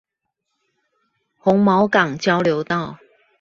[1.43, 2.97] 紅毛港交流道